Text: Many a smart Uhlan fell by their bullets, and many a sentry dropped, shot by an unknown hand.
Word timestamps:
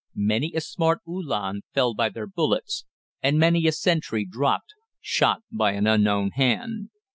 Many 0.15 0.53
a 0.55 0.61
smart 0.61 1.01
Uhlan 1.07 1.61
fell 1.75 1.93
by 1.93 2.09
their 2.09 2.25
bullets, 2.25 2.85
and 3.21 3.37
many 3.37 3.67
a 3.67 3.71
sentry 3.71 4.25
dropped, 4.25 4.73
shot 4.99 5.43
by 5.51 5.73
an 5.73 5.85
unknown 5.85 6.31
hand. 6.31 6.89